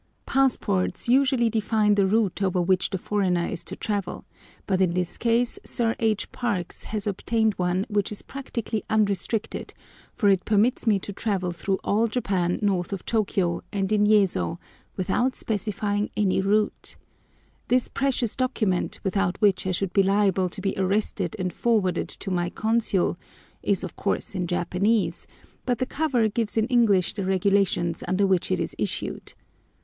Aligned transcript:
Passports 0.25 1.07
usually 1.07 1.47
define 1.47 1.93
the 1.93 2.07
route 2.07 2.41
over 2.41 2.59
which 2.59 2.89
the 2.89 2.97
foreigner 2.97 3.45
is 3.45 3.63
to 3.65 3.75
travel, 3.75 4.25
but 4.65 4.81
in 4.81 4.95
this 4.95 5.15
case 5.15 5.59
Sir 5.63 5.95
H. 5.99 6.31
Parkes 6.31 6.85
has 6.85 7.05
obtained 7.05 7.53
one 7.59 7.85
which 7.87 8.11
is 8.11 8.23
practically 8.23 8.83
unrestricted, 8.89 9.75
for 10.15 10.27
it 10.29 10.43
permits 10.43 10.87
me 10.87 10.97
to 10.97 11.13
travel 11.13 11.51
through 11.51 11.77
all 11.83 12.07
Japan 12.07 12.57
north 12.63 12.91
of 12.93 13.05
Tôkiyô 13.05 13.61
and 13.71 13.91
in 13.91 14.07
Yezo 14.07 14.57
without 14.97 15.35
specifying 15.35 16.09
any 16.17 16.41
route. 16.41 16.95
This 17.67 17.87
precious 17.87 18.35
document, 18.35 18.99
without 19.03 19.39
which 19.39 19.67
I 19.67 19.71
should 19.71 19.93
be 19.93 20.01
liable 20.01 20.49
to 20.49 20.61
be 20.61 20.73
arrested 20.79 21.35
and 21.37 21.53
forwarded 21.53 22.09
to 22.09 22.31
my 22.31 22.49
consul, 22.49 23.19
is 23.61 23.83
of 23.83 23.95
course 23.95 24.33
in 24.33 24.47
Japanese, 24.47 25.27
but 25.67 25.77
the 25.77 25.85
cover 25.85 26.27
gives 26.27 26.57
in 26.57 26.65
English 26.69 27.13
the 27.13 27.23
regulations 27.23 28.03
under 28.07 28.25
which 28.25 28.49
it 28.49 28.59
is 28.59 28.73
issued. 28.79 29.35